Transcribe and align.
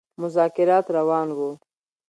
مذاکرات 0.21 0.85
روان 0.95 1.27
وه. 1.37 1.49